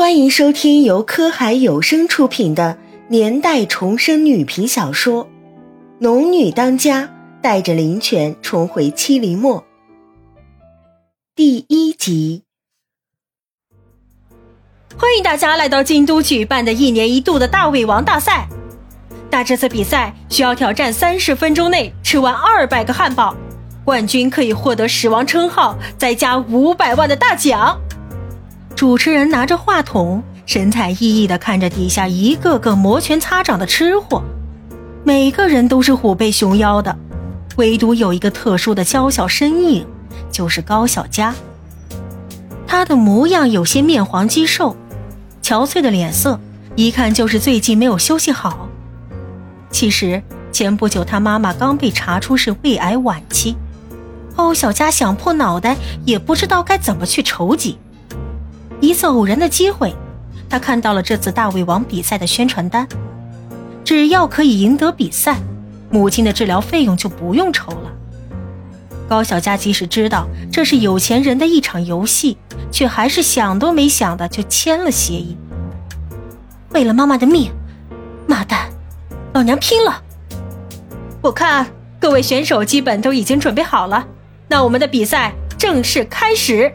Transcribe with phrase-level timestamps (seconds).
[0.00, 5.26] 欢迎收听由科海有声出品的年代重生女频小说
[5.98, 7.02] 《农女当家》，
[7.42, 9.62] 带着灵犬重回七零末。
[11.36, 12.44] 第一集。
[14.96, 18.48] 欢迎大家来到京都举办的一年一度的大胃王大赛。
[19.30, 23.36] 那这次比赛需要挑战三十分钟内吃完二百个汉堡，
[23.84, 27.78] 冠军可以获得食王称号，再加五百万的大奖。
[28.80, 34.22] 主持人拿着话筒，神采奕奕地看着底下一个个摩拳擦掌的吃货，
[35.04, 36.96] 每个人都是虎背熊腰的，
[37.56, 39.86] 唯独有一个特殊的娇小身影，
[40.32, 41.34] 就是高小佳。
[42.66, 44.74] 她的模样有些面黄肌瘦，
[45.42, 46.40] 憔悴的脸色，
[46.74, 48.66] 一看就是最近没有休息好。
[49.70, 53.54] 其实前不久她妈妈刚被查出是胃癌晚期，
[54.34, 57.76] 高小佳想破脑袋也不知道该怎么去筹集。
[58.80, 59.94] 一次偶然的机会，
[60.48, 62.86] 他看到了这次大胃王比赛的宣传单。
[63.84, 65.38] 只要可以赢得比赛，
[65.90, 67.90] 母亲的治疗费用就不用愁了。
[69.08, 72.38] 高小佳即使知道这是有钱人的一场游戏，
[72.70, 75.36] 却还是想都没想的就签了协议。
[76.70, 77.50] 为了妈妈的命，
[78.28, 78.70] 妈蛋，
[79.32, 80.00] 老娘拼了！
[81.20, 81.66] 我看
[81.98, 84.06] 各位选手基本都已经准备好了，
[84.46, 86.72] 那我们的比赛正式开始，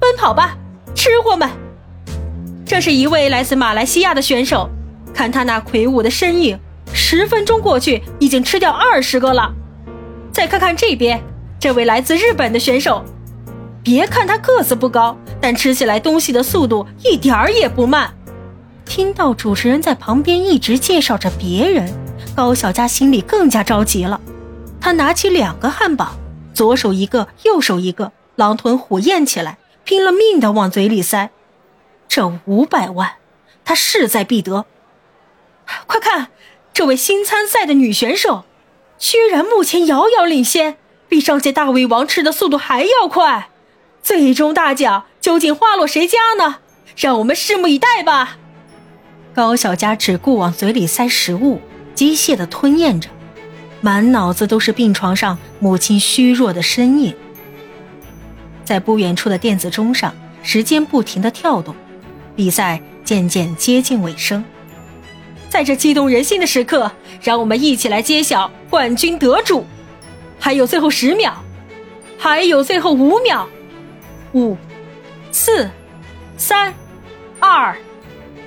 [0.00, 0.58] 奔跑吧！
[0.96, 1.48] 吃货们，
[2.64, 4.66] 这是一位来自马来西亚的选手，
[5.12, 6.58] 看他那魁梧的身影，
[6.94, 9.52] 十分钟过去已经吃掉二十个了。
[10.32, 11.22] 再看看这边，
[11.60, 13.04] 这位来自日本的选手，
[13.82, 18.10] 别看他个子不高，但吃起来东西的速度一点儿也不慢。
[18.86, 21.86] 听到主持人在旁边一直介绍着别人，
[22.34, 24.18] 高小佳心里更加着急了。
[24.80, 26.12] 他拿起两个汉堡，
[26.54, 29.58] 左手一个，右手一个，狼吞虎咽起来。
[29.86, 31.30] 拼了命的往嘴里塞，
[32.08, 33.12] 这五百万，
[33.64, 34.66] 他势在必得。
[35.86, 36.32] 快看，
[36.72, 38.44] 这位新参赛的女选手，
[38.98, 40.76] 居然目前遥遥领先，
[41.08, 43.48] 比上届大胃王吃的速度还要快。
[44.02, 46.56] 最终大奖究竟花落谁家呢？
[46.96, 48.38] 让我们拭目以待吧。
[49.32, 51.60] 高小佳只顾往嘴里塞食物，
[51.94, 53.08] 机械的吞咽着，
[53.80, 57.14] 满脑子都是病床上母亲虚弱的身影。
[58.66, 60.12] 在不远处的电子钟上，
[60.42, 61.72] 时间不停的跳动，
[62.34, 64.44] 比赛渐渐接近尾声。
[65.48, 66.90] 在这激动人心的时刻，
[67.22, 69.64] 让我们一起来揭晓冠军得主。
[70.40, 71.32] 还有最后十秒，
[72.18, 73.48] 还有最后五秒，
[74.32, 74.56] 五、
[75.30, 75.70] 四、
[76.36, 76.74] 三、
[77.38, 77.76] 二、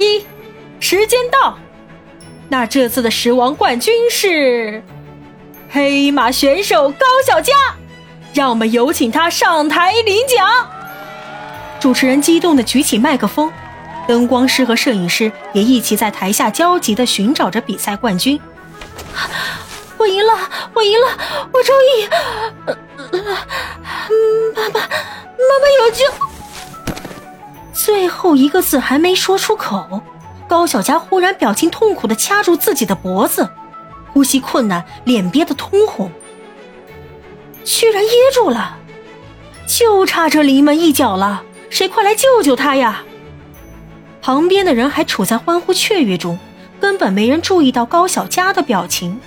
[0.00, 0.24] 一，
[0.80, 1.56] 时间到。
[2.48, 4.82] 那这次的十王冠军是
[5.70, 7.52] 黑马选手高小佳。
[8.38, 10.46] 让我们有请他上台领奖。
[11.80, 13.50] 主持人激动地举起麦克风，
[14.06, 18.40] 灯光师和摄影师也一起在台下焦急地寻找着比赛冠军。
[19.96, 20.32] 我赢了，
[20.72, 21.08] 我赢了，
[21.52, 22.08] 我终于……
[24.54, 26.04] 妈妈，妈妈有救！
[27.72, 30.00] 最后一个字还没说出口，
[30.46, 33.48] 高小佳忽然表情痛苦地掐住自己的脖子，
[34.12, 36.12] 呼吸困难，脸憋得通红。
[37.64, 38.78] 居然噎住了，
[39.66, 41.44] 就差这临门一脚了！
[41.70, 43.04] 谁快来救救他呀！
[44.22, 46.38] 旁边的人还处在欢呼雀跃中，
[46.80, 49.20] 根本没人注意到高小佳的表情。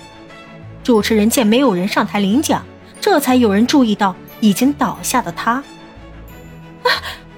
[0.82, 2.64] 主持人见没有人上台领奖，
[3.00, 5.52] 这才有人注意到已经倒下的他。
[5.52, 5.64] 啊！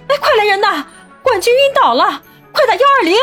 [0.09, 0.87] 哎，快来人呐！
[1.23, 2.23] 冠军晕倒了，
[2.53, 3.15] 快打幺二零！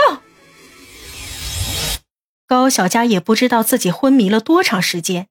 [2.48, 5.28] 高小佳也不知道自己昏迷了多长时间。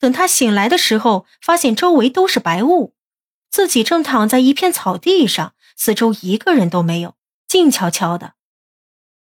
[0.00, 2.94] 等他醒来的时候，发现周围都是白雾，
[3.50, 7.14] 自己正躺在一片草地上，四周一个人都没有，
[7.48, 8.34] 静悄悄的。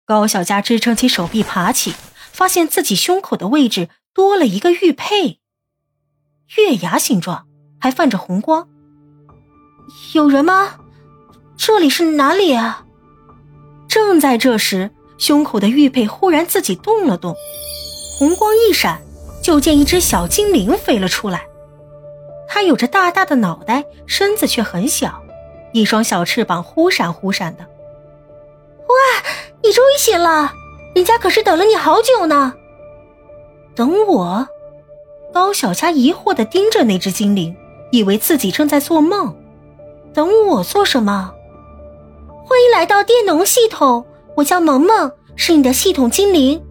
[0.06, 1.94] 高小佳支撑起手臂爬起，
[2.32, 5.40] 发现自己胸口的位置多了一个玉佩，
[6.58, 7.48] 月牙形状，
[7.80, 8.68] 还泛着红光。
[10.14, 10.78] 有人吗？
[11.58, 12.86] 这里是哪里啊？
[13.88, 17.36] 正在这时，胸口的玉佩忽然自己动了动，
[18.20, 19.02] 红光一闪。
[19.46, 21.46] 就见一只小精灵飞了出来，
[22.48, 25.22] 它有着大大的脑袋，身子却很小，
[25.72, 27.62] 一双小翅膀忽闪忽闪的。
[27.62, 28.96] 哇，
[29.62, 30.52] 你终于醒了！
[30.96, 32.56] 人家可是等了你好久呢。
[33.76, 34.48] 等我？
[35.32, 37.56] 高小佳疑惑的盯着那只精灵，
[37.92, 39.32] 以为自己正在做梦。
[40.12, 41.32] 等我做什么？
[42.44, 44.08] 欢迎来到电农系统，
[44.38, 46.65] 我叫萌萌，是你的系统精灵。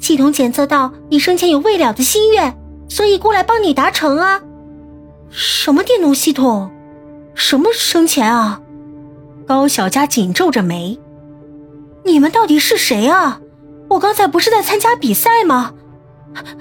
[0.00, 2.56] 系统检测到你生前有未了的心愿，
[2.88, 4.40] 所以过来帮你达成啊！
[5.30, 6.70] 什么电动系统？
[7.34, 8.60] 什么生前啊？
[9.46, 10.98] 高小佳紧皱着眉。
[12.04, 13.40] 你们到底是谁啊？
[13.88, 15.74] 我刚才不是在参加比赛吗？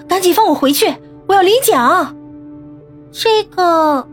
[0.08, 0.96] 赶紧放我回去，
[1.28, 2.16] 我要领奖。
[3.12, 4.08] 这个，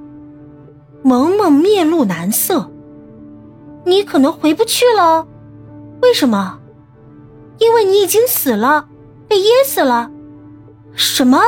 [1.03, 2.71] 萌萌面露难色。
[3.85, 5.27] 你可能回不去了，
[6.01, 6.61] 为什么？
[7.59, 8.89] 因为你已经死了，
[9.35, 10.09] 被噎死了。
[10.95, 11.41] 什么？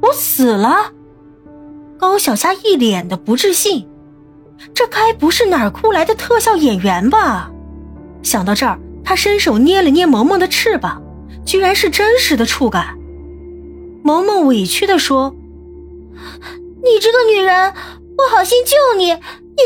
[0.00, 0.90] 我死了？
[1.98, 3.86] 高小佳一脸的不置信。
[4.72, 7.50] 这该不是哪儿哭来的特效演员吧？
[8.22, 11.02] 想到这儿，他伸手捏了捏萌萌的翅膀，
[11.44, 12.96] 居然是真实的触感。
[14.02, 15.34] 萌萌委屈的说
[16.82, 17.74] ：“你这个女人，
[18.16, 19.18] 我好心救你，你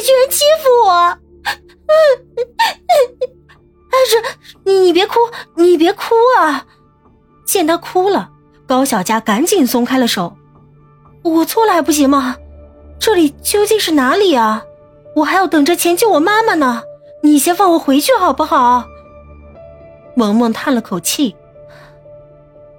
[0.05, 0.91] 居然欺负我！”
[3.87, 4.19] 哎，这
[4.65, 5.21] 你你别哭，
[5.55, 6.67] 你别哭啊！
[7.47, 8.29] 见他哭了，
[8.67, 10.37] 高小佳赶紧松开了手。
[11.23, 12.37] 我错了还不行吗？
[12.99, 14.65] 这里究竟是哪里啊？
[15.15, 16.83] 我还要等着钱救我妈妈呢。
[17.23, 18.85] 你先放我回去好不好？
[20.15, 21.35] 萌萌叹了口气。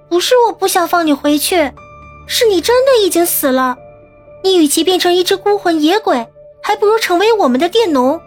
[0.08, 1.72] 不是我不想放你回去，
[2.26, 3.76] 是你真的已经死了。
[4.42, 6.26] 你与其变成一只孤魂野鬼，
[6.62, 8.20] 还不如成为我们的佃农。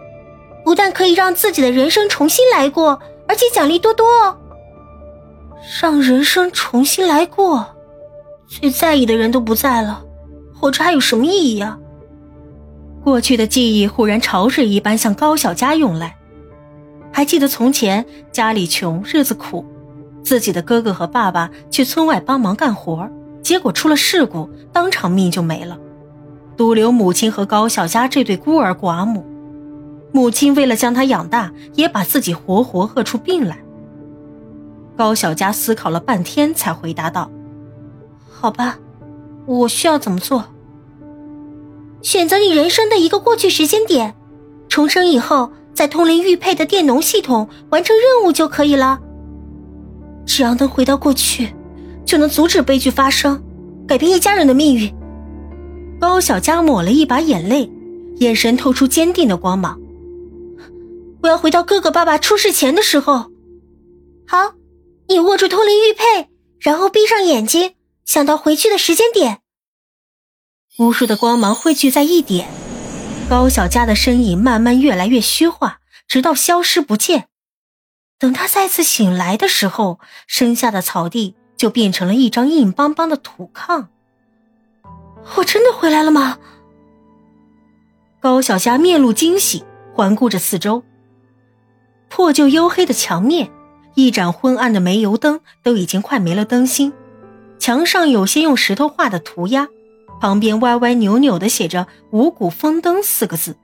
[0.64, 4.36] 不但可以让自己的人生重新来过，而且奖励多多哦。
[5.80, 7.64] 让人生重新来过，
[8.48, 10.02] 最在意的人都不在了，
[10.54, 11.78] 活着还有什么意义啊？
[13.04, 16.16] 过去的记忆忽然潮水一般向高小佳涌来。
[17.12, 19.64] 还记得从前家里穷，日子苦，
[20.24, 23.08] 自己的哥哥和爸爸去村外帮忙干活，
[23.42, 25.78] 结果出了事故，当场命就没了，
[26.56, 29.24] 独留母亲和高小佳这对孤儿寡母。
[30.10, 33.58] 母亲为了将他养大，也把自己活活饿出病来。
[34.96, 37.30] 高小佳思考了半天，才回答道
[38.30, 38.78] ：“好吧，
[39.46, 40.44] 我需要怎么做？
[42.02, 44.14] 选择你人生的一个过去时间点，
[44.68, 49.00] 重生以后，在通灵玉佩的电农系统完成任务就可以了。
[50.26, 51.54] 只要能回到过去，
[52.04, 53.42] 就能阻止悲剧发生，
[53.86, 54.92] 改变一家人的命运。”
[56.00, 57.70] 高小佳抹了一把眼泪，
[58.16, 59.80] 眼神透出坚定的光芒。
[61.22, 63.26] 我要回到哥哥爸爸出事前的时候。
[64.26, 64.54] 好，
[65.12, 67.74] 你握住通灵玉佩，然后闭上眼睛，
[68.06, 69.42] 想到回去的时间点。
[70.78, 72.48] 无数的光芒汇聚在一点，
[73.28, 77.28] 高小佳的身影慢慢越来越虚化，直到消失不见。
[78.18, 83.88] 等他再次醒来的时候，身下的草地就变成了一张硬邦邦的土炕。
[85.36, 86.38] 我真的回来了吗？
[88.18, 89.62] 高小佳面露惊喜，
[89.92, 90.82] 环顾着四周。
[92.08, 93.50] 破旧黝黑的墙面，
[93.94, 96.92] 一盏昏暗的煤油灯都已经快没了灯芯，
[97.58, 99.68] 墙上有些用石头画的涂鸦，
[100.20, 103.56] 旁边歪歪扭扭的写着“五谷丰登”四个字。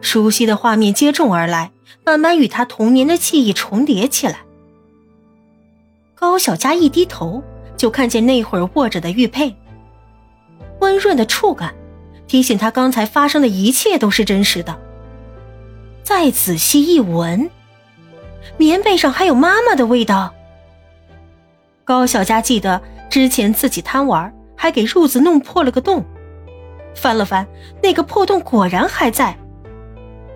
[0.00, 1.72] 熟悉的画面接踵而来，
[2.04, 4.40] 慢慢与他童年的记忆重叠起来。
[6.14, 7.42] 高小佳一低头，
[7.76, 9.54] 就看见那会儿握着的玉佩，
[10.80, 11.74] 温润的触感，
[12.26, 14.78] 提醒他刚才发生的一切都是真实的。
[16.02, 17.50] 再仔细一闻，
[18.56, 20.32] 棉被上还有妈妈的味道。
[21.84, 26.04] 高小佳记得之前自己贪玩，还给褥子弄破了个洞，
[26.94, 27.46] 翻了翻，
[27.82, 29.36] 那个破洞果然还在，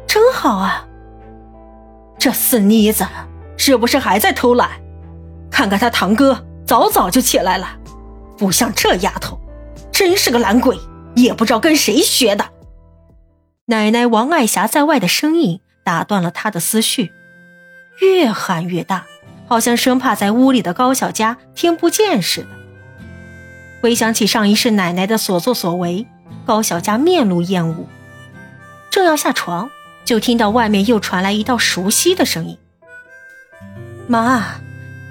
[0.07, 0.87] 真好啊！
[2.19, 3.07] 这死妮子
[3.57, 4.71] 是不是还在偷懒？
[5.51, 7.79] 看看他堂哥早早就起来了，
[8.37, 9.39] 不像这丫头，
[9.93, 10.77] 真是个懒鬼，
[11.15, 12.47] 也不知道跟谁学的。
[13.67, 17.13] 奶奶王爱霞在外的声音打断了他的思绪，
[18.01, 19.07] 越喊越大，
[19.47, 22.49] 好像生怕在屋里的高小佳听不见似的。
[23.81, 26.07] 回想起上一世奶奶的所作所为，
[26.47, 27.87] 高小佳面露厌恶，
[28.91, 29.71] 正要下床，
[30.05, 32.57] 就听到外面又传来一道熟悉的声音
[34.09, 34.57] ：“妈，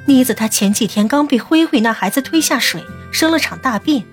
[0.05, 4.03] 妮子她前几天刚被灰灰那孩子推下水，生了场大病，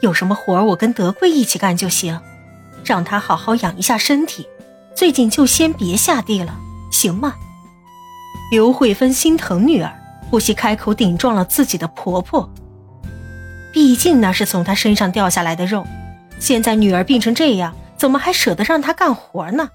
[0.00, 2.20] 有什么活我跟德贵一起干就行。”
[2.82, 4.48] 让他好好养一下身体，
[4.94, 6.56] 最近就先别下地了，
[6.90, 7.34] 行吗？
[8.50, 9.92] 刘慧芬心疼女儿，
[10.28, 12.50] 不惜开口顶撞了自己的婆婆。
[13.72, 15.86] 毕竟那是从她身上掉下来的肉，
[16.40, 19.68] 现在女儿病成这样，怎么还舍得让她干活呢？